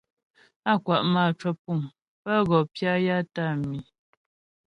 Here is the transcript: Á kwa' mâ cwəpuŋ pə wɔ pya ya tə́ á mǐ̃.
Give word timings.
Á 0.71 0.73
kwa' 0.83 1.03
mâ 1.13 1.23
cwəpuŋ 1.39 1.79
pə 2.23 2.33
wɔ 2.49 2.57
pya 2.73 2.93
ya 3.05 3.17
tə́ 3.33 3.45
á 3.53 3.59
mǐ̃. 3.67 3.81